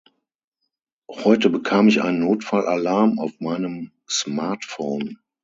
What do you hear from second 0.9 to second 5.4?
Heute bekam ich einen Notfallalarm auf meinem Smartphone.